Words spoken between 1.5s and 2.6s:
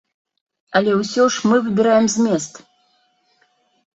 мы выбіраем змест.